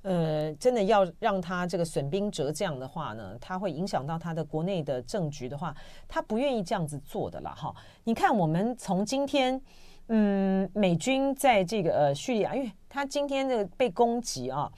[0.04, 5.74] 呃，真的要让他这个损兵折将的话呢，他会影响到他的国内的政局的话，
[6.10, 7.56] 他不愿意这样子做的啦。
[7.56, 7.74] 哈。
[8.04, 9.60] 你看，我们从今天，
[10.08, 14.70] 嗯，美军在这个呃叙利亚，因为他今天这个被攻击啊，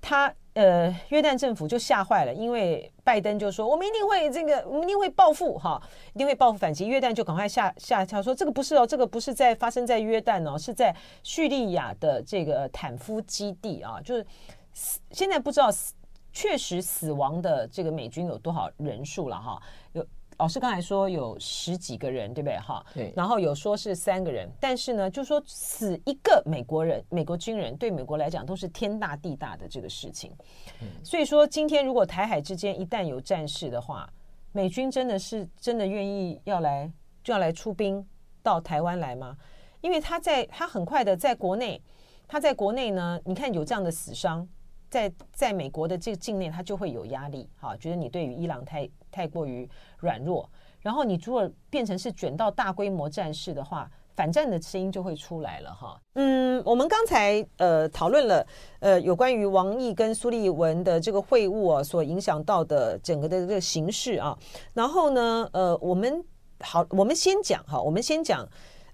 [0.00, 5.80] 他呃约旦政府就吓坏了，因为拜登就说我们一定会这个，我们一定会报复哈，
[6.14, 6.88] 一定会报复反击。
[6.88, 14.26] 约旦就赶快吓吓一跳，说这个不是哦，这个不是在发生在约旦哦，是在叙利亚的这个坦夫基地啊，就是。
[14.74, 15.94] 现在不知道死
[16.32, 19.62] 确实死亡的这个美军有多少人数了哈？
[19.92, 20.04] 有
[20.36, 22.84] 老师刚才说有十几个人，对不对哈？
[22.92, 23.12] 对。
[23.14, 30.32] 然后有说是三个人，但是呢，就说死一个美国人、美国军人，对美国来讲都是天大地大的这个事情。
[30.80, 30.88] 嗯。
[31.04, 34.12] 所以说，今天如果台海之间一旦有战事的话，
[34.50, 36.90] 美军真的是真的愿意要来
[37.22, 38.04] 就要来出兵
[38.42, 39.36] 到台湾来吗？
[39.82, 41.80] 因为他在他很快的在国内，
[42.26, 44.48] 他在国内呢，你看有这样的死伤。
[44.94, 50.48] 在在美国的这个境内，他就会有压力，哈，觉得你对于伊朗太太过于软弱，
[50.80, 56.00] 然后你如果变成是卷到大规模战事的话，反战的声音就会出来了，哈。
[56.14, 58.46] 嗯，我们刚才呃讨论了
[58.78, 64.38] 呃有关于王毅跟苏立文的这个会晤啊，所影响到的整个的这个形势啊，
[64.74, 66.24] 然后呢，呃，我们
[66.60, 68.48] 好，我们先讲哈，我们先讲，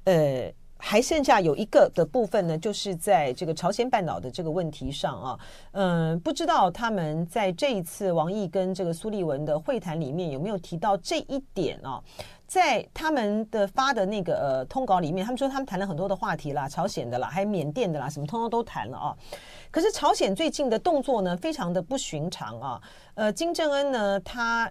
[0.05, 0.51] 呃。
[0.81, 5.39] 还剩下有一个的部分呢，就是在这个朝鲜半岛的这个问题上啊，
[5.73, 12.03] 嗯，不知道他们在这一次王毅跟这个苏利文的会谈里面有没有提到这一点啊？
[12.47, 19.17] 在他们的发的那个呃通稿里面，他们说他们谈了很多的话题啦，朝鲜的啦，还有缅甸的啦，什么通通都谈了啊。
[19.71, 22.83] 可是朝鲜最近的动作呢，非常的不寻常啊。
[23.15, 24.71] 呃，金正恩呢，他。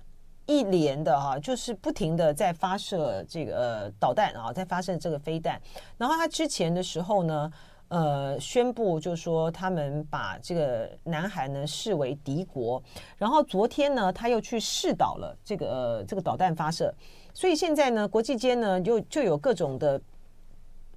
[0.49, 5.61] 一连的哈，就是不停的在发射这个呃导弹啊，在发射这个飞弹。
[5.95, 7.51] 然后他之前的时候呢，
[7.89, 12.81] 呃，宣布就说他们把这个南韩呢视为敌国。
[13.15, 16.91] 然后昨天呢，他又去试导了这个呃这个导弹发射。
[17.31, 20.01] 所以现在呢，国际间呢就就有各种的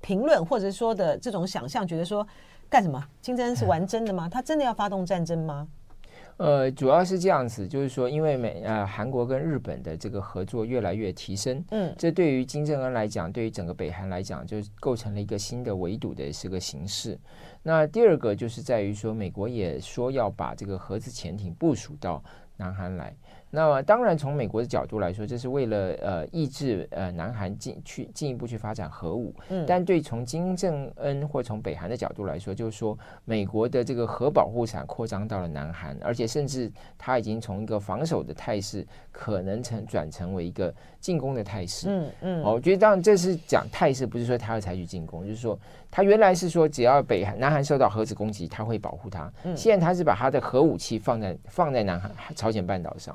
[0.01, 2.27] 评论或者说的这种想象，觉得说
[2.71, 3.07] 干什么？
[3.21, 4.31] 金正恩是玩真的吗？
[4.31, 5.69] 他真的要发动战争吗？
[6.43, 17.17] 呃，主要是这样子，就是说，因为美呃韩国跟日本的这个合作越来越提升，嗯，这对于金正恩来讲，对于整个北韩来讲，就构成了一个新的围堵的这个形式。
[17.63, 22.21] 那第二个就是在于说，美国也说要把这个核子潜艇部署到
[22.57, 23.15] 南韩来。
[23.55, 29.35] 那么当然，从美国的角度来说，这是为了呃抑制呃南韩进去进一步去发展核武。
[29.51, 41.89] 嗯，但对从金正恩或从北韩的角度来说，就是说美国的这个核保护伞扩张到了南韩，而且甚至他已经从一个防守的态势，可能成转成为一个进攻的态势。
[41.91, 45.59] 嗯嗯，哦，我觉得当然这是讲态势，不是说他要采取进攻，就是说
[45.91, 49.31] 他原来是说只要北韩南韩受到核子攻击，他会保护他。
[49.45, 53.15] 嗯，现在他是把他的核武器放在放在南韩朝鲜半岛上。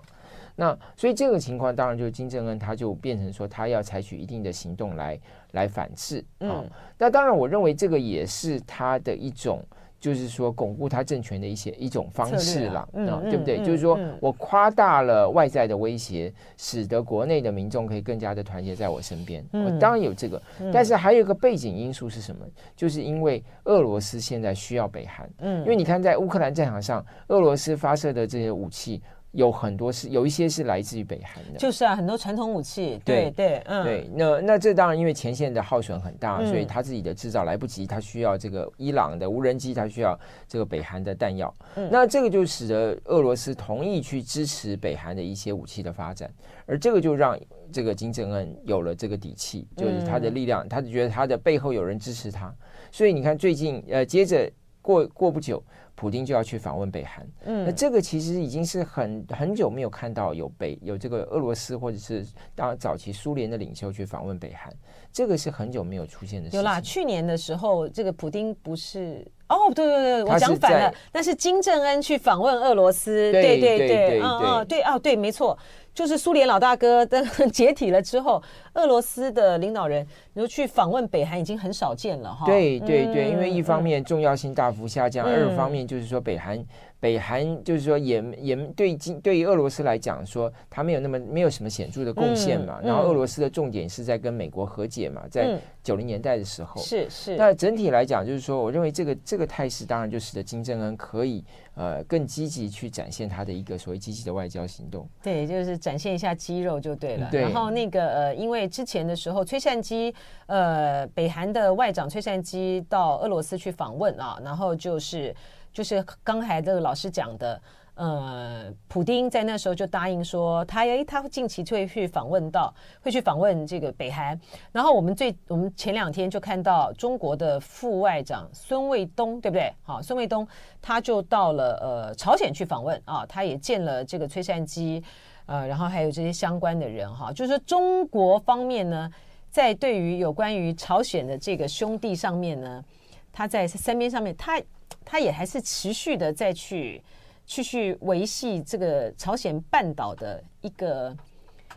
[0.60, 5.20] 那所以这个情况当然就是金正恩他就变成说他要采取一定的行动来
[5.52, 6.68] 来反制嗯，
[6.98, 9.64] 那当然我认为这个也是他的一种
[10.00, 13.60] 就是说巩固他政权的一些一种方式了啊，嗯嗯、对不对？
[13.60, 19.44] 嗯、就是说我夸大了外在的威胁，使得国内的民众可以更加的团结在我身边。
[19.54, 20.40] 嗯、我当然有这个，
[20.72, 22.46] 但是还有一个背景因素是什么？
[22.76, 29.02] 就是因为俄罗斯现在需要北韩，嗯，因为你看在乌克兰战场上，俄罗斯发射的这些武器。
[29.32, 46.32] 有很多是有一些是来自于北韩的，就是啊，很多传统武器，对对，嗯，对，那那这当然因为前线的耗损很大，嗯、所以他自己的制造来不及，他需要这个伊朗的无人机，他需要这个北韩的弹药，嗯、那这个就使得俄罗斯同意去支持北韩的一些武器的发展，
[46.66, 47.38] 而这个就让
[47.72, 52.54] 这个金正恩有了这个底气，就是他的力量，嗯、他就觉得他的背后有人支持他，
[52.92, 54.50] 所以你看最近呃，接着
[54.88, 55.62] 过过不久。
[56.00, 62.24] 普京就要去访问北韩，嗯，那这个其实已经是很很久没有看到有北有这个俄罗斯或者是
[62.54, 64.72] 当早期苏联的领袖去访问北韩，
[65.12, 66.60] 这个是很久没有出现的事情。
[66.60, 75.58] 有啦，去年的时候，这个普京不是哦，对对对，我讲反了，那是金正恩去访问俄罗斯，对对对对，嗯嗯，对哦，对，没错。
[75.98, 78.40] 就是苏联老大哥的 解体了之后，
[78.76, 82.46] 俄罗斯的领导人你说去访问北韩已经很少见了哈。
[82.46, 86.64] 对对对，因为一方面重要性大幅下降，二方面就是说北韩。
[87.00, 92.80] 北韩就是说也也对对于俄罗斯来讲说，他没有那么没有什么显著的贡献嘛。
[92.84, 96.82] 然后俄罗斯的重点是在跟美国和解嘛，在九零年代的时候。
[96.82, 97.36] 是是。
[97.36, 101.44] 那整体来讲，就是说，我认为这个这个态势当然就使得金正恩可以
[101.76, 105.08] 呃更积极去展现他的一个所谓积极的外交行动。
[105.22, 107.30] 对，就是展现一下肌肉就对了。
[107.30, 107.42] 对。
[107.42, 110.12] 然后那个呃，因为之前的时候，崔善基
[110.48, 115.32] 呃，北韩的外长崔善基到俄罗斯去访问啊，然后就是。
[115.74, 117.62] 就是刚才这个老师讲的，
[117.96, 124.40] 呃，普丁在那时候就答应说，他诶，他近期会去访问到，会去访问这个北韩。
[124.72, 129.74] 然后我们最，我们前两天就看到中国的副外长孙卫东，对不对？
[129.84, 130.48] 好，孙卫东
[130.82, 135.04] 他就到了呃朝鲜去访问啊，他也见了这个崔善姬，
[135.48, 139.12] 呃，然后还有这些相关的人哈，就是说中国方面呢，
[139.50, 142.84] 在对于有关于朝鲜的这个兄弟上面呢，
[143.32, 144.62] 他在三边上面他。
[145.06, 147.02] 他也还是持续的在去
[147.46, 151.16] 去去维系这个朝鲜半岛的一个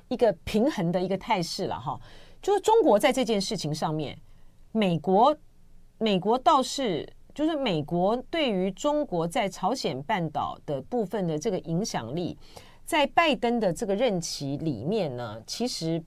[0.09, 2.01] 一个平衡的一个态势了哈，
[2.43, 4.19] 就是中国在这件事情上面，
[4.73, 5.37] 美国
[5.99, 12.37] 美国倒是就是美国对于中国在朝鲜半岛的部分的这个影响力，
[12.85, 16.03] 在拜登的这个任期里面呢，其实。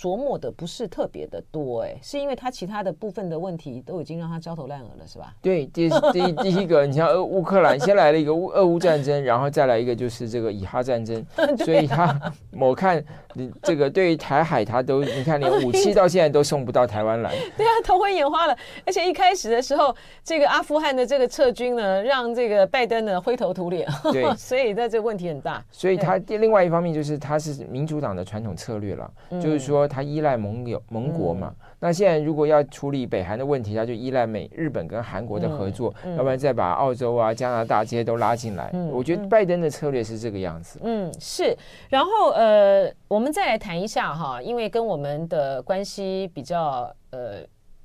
[0.00, 5.34] 琢磨的不是特别的多，哎，是因为他其他的部分的问题都已经让他焦头烂额了，是吧？
[5.42, 11.22] 对，第第第一个，你像乌克兰先来了一个乌俄乌战争，然后再来一个就是这个以哈战争，
[11.66, 12.18] 所以他
[12.58, 18.56] 我看你这个对于台海他都你看连武器到现在都送不到台湾来， 对啊，头昏眼花了。
[18.86, 19.94] 而且一开始的时候，
[20.24, 25.62] 这个阿富汗的这个撤军呢，让这个拜登呢灰头土脸，对， 所以在这个问题很大。
[25.70, 29.89] 所以他另外一方面就是他是民主党的传统策略了，就是说。
[29.90, 31.54] 他依赖盟友盟国嘛。
[31.60, 38.70] 嗯、那现在如果要处理北韩的问题，他就依赖美日本跟韩国的合作，嗯嗯、要不然再把澳洲啊、加拿大这些都拉进来。
[38.72, 40.78] 嗯、我觉得拜登的策略是这个样子。
[40.82, 41.54] 嗯，是。
[41.88, 47.40] 然后呃，我们再来谈一下哈，因为跟我们的关系比较呃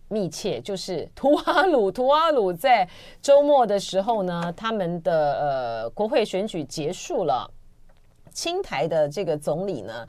[0.08, 1.92] 密切，就是图瓦鲁。
[1.92, 2.88] 图瓦鲁在
[3.22, 7.50] 周末的时候呢，他们的呃国会选举结束了。
[8.32, 10.06] 青台的这个总理呢，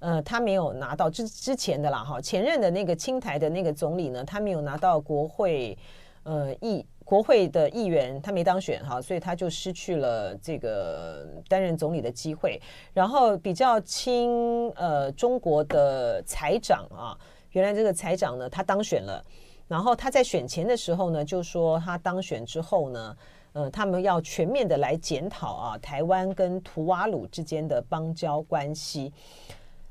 [0.00, 5.78] 呃，他没有拿到之之前的啦哈，前任的那个青台的那个总理呢，他没有拿到国会
[6.24, 12.60] 呃议国会的议员，他没当选哈，所以他就失去了这个担任总理的机会。
[12.92, 17.16] 然后比较亲呃中国的财长啊，
[17.52, 19.24] 原来这个财长呢，他当选了，
[19.68, 23.16] 然后他在选前的时候呢，就说他当选之后呢。
[23.52, 29.12] 呃，他们要全面的来检讨啊，台湾跟图瓦鲁之间的邦交关系。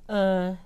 [0.09, 0.57] 嗯、呃，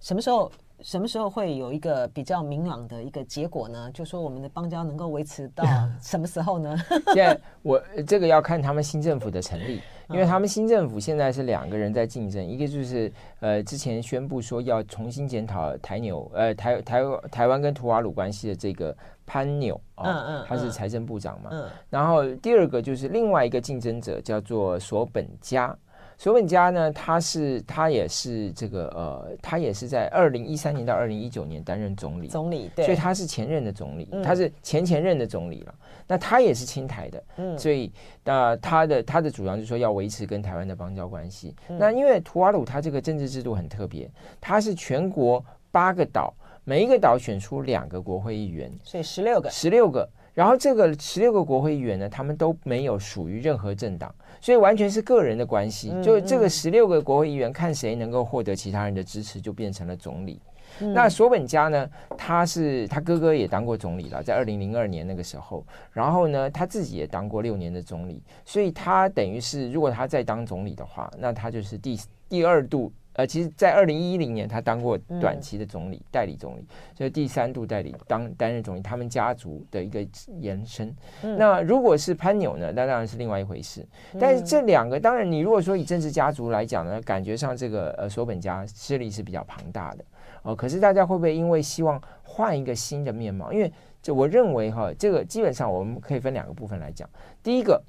[0.00, 3.90] 什么时候什么时候会有一个比较明朗的一个结果呢？
[3.92, 5.64] 就说我们的邦交能够维持到
[6.02, 6.76] 什么时候呢？
[7.14, 9.80] 现在我这个要看他们新政府的成立。
[10.08, 25.76] 因为他们新政府现在是两个人在竞争，一个就是呃之前宣布说要重新检讨台纽呃台台台湾跟图瓦鲁关系的这个潘纽啊，哦、嗯嗯，他是财政部长嘛，嗯，然后第二个就是另外一个竞争者叫做索本加。
[26.18, 35.74] 索本加呢，他是他也是这个呃，他也是在二零一三年到二零一九年担任总理，总理对，所以他是前任的总理，嗯、他是前前任的总理了。
[36.08, 37.92] 那他也是亲台的，嗯，所以
[38.24, 41.54] 那他的他的主张就是说要维持跟台湾的邦交关系。
[41.68, 44.08] 嗯、那因为图瓦鲁他这个政治制度很特别，
[44.40, 46.32] 他是全国八个岛，
[46.64, 50.08] 每一个岛选出两个国会议员，所以十六个，十六个。
[50.36, 55.90] 然后这个十六个国会议员呢，他们都没有属于任何政党，所以完全是个人的关系。
[56.02, 60.38] 就这个十六个国会议员，看谁能够获得其他人的支持，就变成了总理。
[60.80, 72.92] 嗯、那索本加呢，他是他哥哥也当过总理了，在二零零二年那个时候，然后呢，他自己也当过六年的总理，所以他等于是如果他再当总理的话，那他就是第第二度。
[73.16, 80.06] 呃，其实，在二零一零年，他当过短期的总理、嗯、代理总理，所以第三度代理当担任总理，他们家族的一个
[80.38, 80.94] 延伸。
[81.22, 83.80] 嗯、那如果是潘纽呢，那当然是另外一回事。
[84.12, 90.04] 嗯、但是这两个，当然你如果说以政治家族来讲呢，感觉上这个呃索本家势力是比较庞大的
[90.42, 90.54] 哦、呃。
[90.54, 93.50] 可是大家会不会因为希望换一个新的面貌？
[93.50, 97.08] 因为这我认为哈，这个基本上我们可以分两个部分来讲。
[97.42, 97.82] 第一个。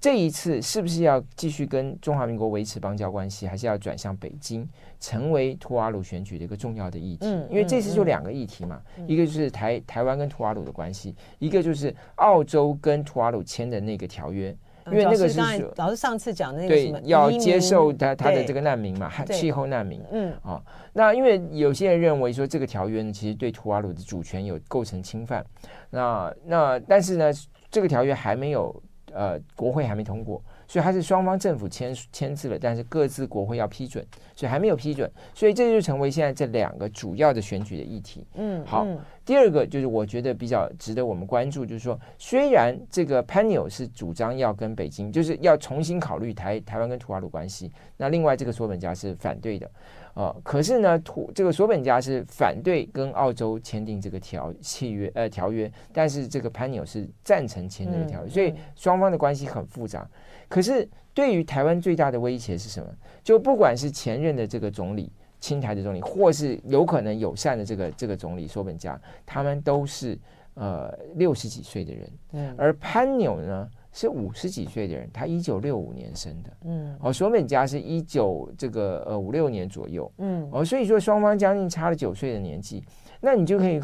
[0.00, 4.66] 这一次是不是要继续跟中华民国维持邦交关系，还是要转向北京，
[4.98, 7.26] 成为图瓦鲁选举的一个重要的议题？
[7.26, 15.38] 嗯，因为这次就两个议题嘛，嗯、一个就是台台湾跟图瓦鲁的关系，一个就是澳洲跟图瓦鲁签的那个条约，因为那个是
[15.76, 20.00] 老师上次讲的那个对，要接受他他的这个难民嘛，对气候难民。
[20.10, 20.62] 嗯，啊、哦，
[20.94, 25.44] 那因为有些人认为说这个条约呢，其实对图瓦鲁的主权有构成侵犯。
[25.90, 27.30] 那那但是呢，
[27.70, 28.82] 这个条约还没有。
[29.12, 34.04] 呃，国会还没通过，所以还是双方政府签签字了，但是各自国会要批准，
[34.34, 38.26] 所以还没有批准，所以这就成为现在这两个主要的选举的议题。
[38.34, 49.70] 嗯，好，嗯、第二个就是我觉得比较值得我们关注，就是说，虽然这个潘纽是主张要跟北京，就是要重新考虑台台湾跟土瓦鲁关系，那另外这个索本家是反对的。
[50.14, 60.08] 呃，可是呢，土这个索本家是反对跟澳洲签订这个条契约呃条约，但是这个潘纽是赞成签这个条约，嗯、所以双方的关系很复杂。
[60.48, 62.88] 可是对于台湾最大的威胁是什么？
[63.22, 70.18] 就不管是前任的这个总理亲台的总理，或是有可能友善的这个这个总理索本加，他们都是
[70.54, 73.68] 呃六十几岁的人，嗯，而潘纽呢？
[73.92, 82.84] 是五十几岁的人，他一九六五年生的，嗯，哦，索本加是一九这个呃五六年左右，嗯，哦，所以说双方将近差了九岁的年纪，
[83.20, 83.80] 那你就可以。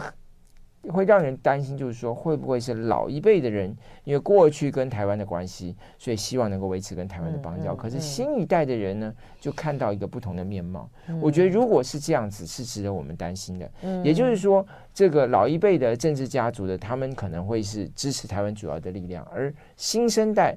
[0.90, 7.74] 会让人担心，就是说会不会是老一辈的人，因为过去跟台湾的关系，所以希望能够维持跟台湾的邦交。
[7.74, 10.88] 可是新一代的人呢，就看到一个不同的面貌。
[11.20, 13.70] 我觉得如果是这样子，是值得我们担心的。
[14.02, 20.56] 也就是说，这个老一辈的政治家族的，他们可能会是支持台湾主要的力量，而新生代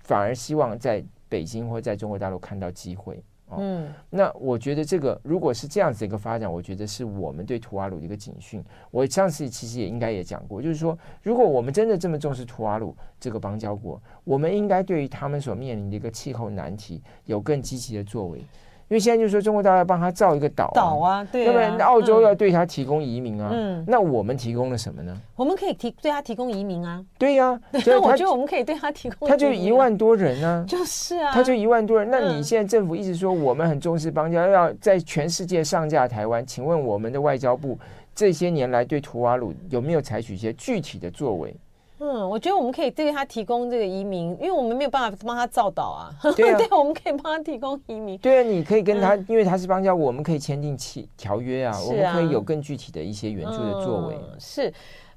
[0.00, 3.22] 反而希望在北京或在中国大陆看到机会。
[3.58, 8.62] 嗯，那我觉得这个如果是这样子一个发展，我觉得是我们对图瓦鲁的一个警讯。
[8.90, 18.44] 我上次其实也应该也讲过，就是说，如果我们真的这么重视图瓦鲁这个邦交国，我们应该对于他们所面临的一个气候难题有更积极的作为。
[18.90, 25.16] 因为现在就是说中国大陆要帮他造一个岛、啊，岛啊，对啊，那么澳洲要对他提供移民啊，嗯，那我们提供了什么呢？
[25.36, 37.78] 我们可以提对他提供移民啊，对呀、啊，所以我觉得我们可以对他提供移民、啊，他就一万多人啊，就是啊，他就一万多人，那你现在政府一直说我们很重视邦交，要在全世界上架台湾，请问我们的外交部
[38.12, 41.54] 这些年来对图瓦鲁有没有采取一些具体的作为？
[42.02, 46.10] 嗯，我觉得我们可以对他提供这个移民，因为我们没有办法帮他造岛啊。
[46.34, 48.16] 对啊，对，我们可以帮他提供移民。
[48.18, 54.16] 对啊，你可以跟他，嗯、因为他是邦交，我们可以签订契条约啊，啊，我们可以有更具体的一些援助的作为。
[54.16, 54.72] 嗯、是，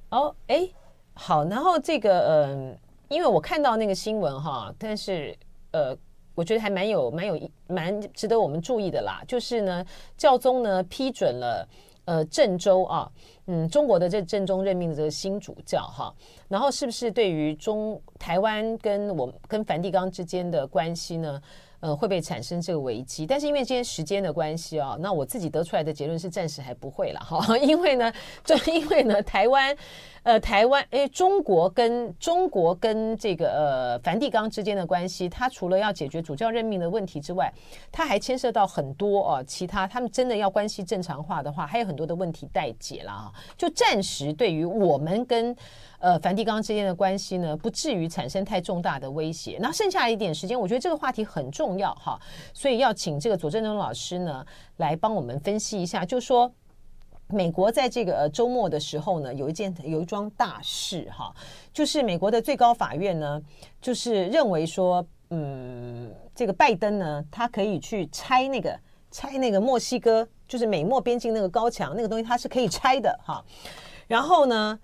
[0.10, 0.68] 哦，哎，
[1.14, 2.78] 好，然后这个，嗯、呃，
[3.08, 5.34] 因为我看到那个新闻哈，但是
[5.72, 5.96] 呃，
[6.36, 9.86] 我觉得还蛮有、蛮有、蛮值得我们注意的啦，就是呢，
[10.18, 11.66] 教宗呢批准了。
[12.06, 13.10] 呃，郑州啊，
[13.48, 16.14] 嗯，中国的这正宗任命的这个新主教哈，
[16.48, 21.42] 然后是不是对于中台湾跟我跟梵蒂冈之间的关系呢？
[21.84, 23.28] 呃，会不会产生这个危机？
[23.28, 27.46] 但是因为今天时间的关系啊，那我自己得出来的结论是暂时还不会了哈。
[27.60, 28.10] 因为呢，
[28.46, 29.76] 就 因为呢，台湾，
[30.24, 37.54] 呃，台湾，诶，中国跟中国跟这个呃梵蒂冈之间的关系，它除了要解决主教任命的问题之外，
[37.92, 43.30] 它还牵涉到很多哦、其他他们真的要关系正常化的话，还有很多的问题待解了啊。
[43.58, 45.54] 就暂时对于我们跟。
[46.04, 49.58] 呃，梵蒂冈之间的关系呢，不至于产生太重大的威胁。
[49.62, 52.20] 那剩下一点时间，我觉得这个话题很重要哈，
[52.54, 54.46] 所以要请这个左正东老师呢
[54.76, 56.52] 来帮我们分析一下，就说
[57.28, 61.34] 美国在这个周末的时候呢，有一件有一桩大事哈，
[61.72, 63.42] 就是美国的最高法院呢，
[63.80, 68.78] 就是认为说，嗯，这个拜登呢，他可以去拆那个
[69.10, 73.42] 拆那个墨西哥，就是美墨边境那个高墙那个东西，它是可以拆的哈。
[74.06, 74.78] 然后呢，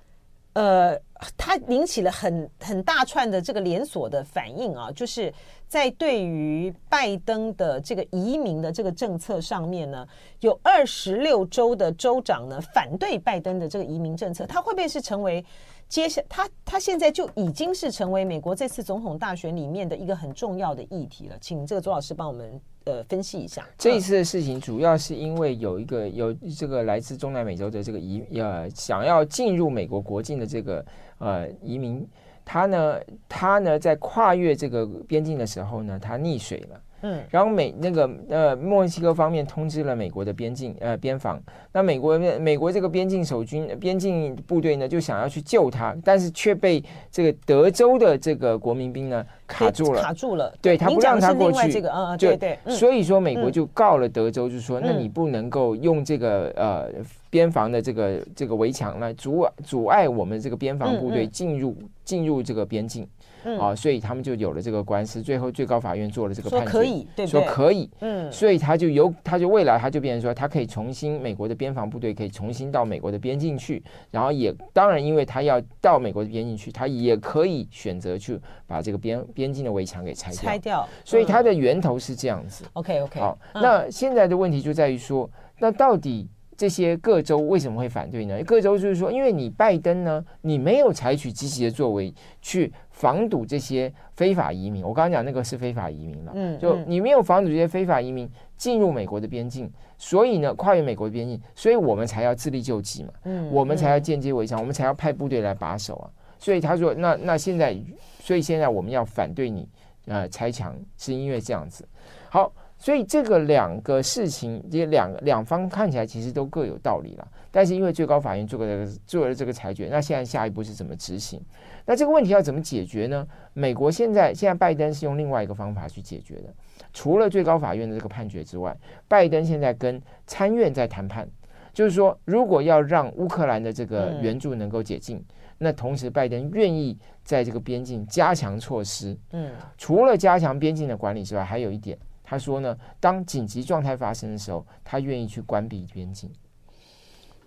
[0.53, 0.99] 呃。
[1.35, 5.33] 它引起了很很大串的这个连锁的反应啊，就是
[5.67, 10.07] 在对于拜登的这个移民的这个政策上面呢，
[10.39, 15.43] 有二十六州的州长呢反对拜登的这个移民政策，他会不会是成为
[15.89, 21.37] 接下他他现在就已经是成为美国这次总统大选里面的一个很重要的议题了？
[21.41, 22.61] 请这个左老师帮我们。
[22.89, 30.83] 呃，分析一下这一次的事情，主要是因为有一个有这个来自中南美洲的这个移呃想要进入美国国境的这个
[31.19, 32.03] 呃移民，
[32.43, 36.81] 他呢他呢在跨越这个边境的时候呢，他溺水了。
[37.01, 41.41] 嗯，然后美那个呃墨西哥方面通知了美国的边境呃边防，
[41.71, 56.89] 那美国美国这个边境守军边境部队呢就想要去救他，但是却被这个德州的这个国民兵呢卡住了，卡住了，对他不让他过去，这个嗯对对，所以说美国就告了德州，就说那你不能够用这个呃
[57.29, 63.07] 边防的这个这个围墙来阻阻碍我们这个边防部队进入进入这个边境。
[63.43, 67.41] 嗯、啊，所以他们就有了这个官司，最后最高法院做了这个判决，说可以，对不对？
[67.41, 80.89] 说可以，嗯，所以他就有，他就未来他就变成说，他可以重新美国的边防部队可以重新到美国的边境去，然后也当然，因为他要到美国的边境去，他也可以选择去把这个边边境的围墙给拆掉，拆掉。
[81.03, 82.65] 所以它的源头是这样子。
[82.73, 85.29] OK OK，好，那现在的问题就在于说，
[85.59, 86.27] 那到底。
[86.59, 88.43] 这些各州为什么会反对呢？
[88.43, 92.69] 各州就是说，因为你拜登呢，你没有采取积极的作为去
[92.99, 94.83] 防堵这些非法移民。
[94.83, 106.09] 我刚刚讲那个是非法移民了，嗯，就你没有防堵这些非法移民进入美国的边境，所以呢，跨越美国的边境，所以我们才要自力救济嘛，嗯，我们才要间接围墙，我们才要派部队来把守啊。
[106.37, 107.75] 所以他说，那那现在，
[108.19, 109.67] 所以现在我们要反对你
[110.07, 111.87] 呃拆墙，是因为这样子。
[112.29, 112.51] 好。
[112.79, 117.27] 所以这个两个事情，这两两方看起来其实都各有道理了。
[117.51, 121.41] 但是因为最高法院做了做了这个裁决，那现在下一步是怎么执行？
[121.85, 123.27] 那这个问题要怎么解决呢？
[123.53, 126.53] 美国现在现在拜登是用另外一个方法去解决的。
[126.93, 128.73] 除了最高法院的这个判决之外，
[129.09, 131.27] 拜登现在跟参院在谈判，
[131.73, 135.21] 就是说如果要让乌克兰的这个援助能够解禁，
[135.57, 139.17] 那同时拜登愿意在这个边境加强措施。
[139.31, 141.97] 嗯，除了加强边境的管理之外，还有一点。
[142.29, 146.29] 他说呢，当紧急状态发生的时候，他愿意去关闭边境。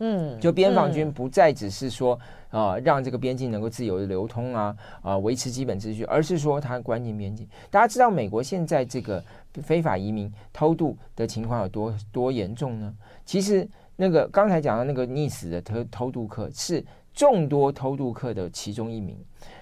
[0.01, 2.19] 嗯，就边防军不再只是说
[2.51, 7.49] 啊、呃，让这个边境能够自由的流通啊，啊、呃，维持基本秩序，而是说他关进边境。
[7.71, 9.23] 大家知道美国现在这个
[9.63, 12.93] 非法移民偷渡的情况有多多严重呢？
[13.25, 19.17] 其实那个刚才讲的那个溺死的偷偷渡客是众多偷渡客的其中一名。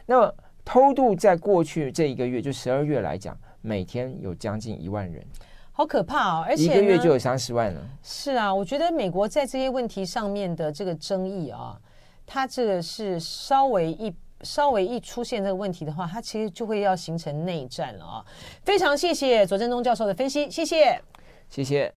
[0.06, 3.36] 那么偷渡在过去这一个月，就十二月来讲。
[3.62, 5.24] 每天有将近一万人，
[5.72, 6.44] 好可怕哦！
[6.46, 7.80] 而且一个月就有三十万了。
[8.02, 11.78] 是啊，我觉得美国在这些问题上面的这个争议啊，
[12.26, 18.24] 它这个是稍微一稍微一出现这个问题的话，它其实就会要形成内战了啊！
[18.62, 21.00] 非常谢谢左正东教授的分析，谢谢。
[21.48, 21.92] 谢谢。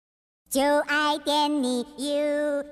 [0.51, 2.63] 就爱点你 UFO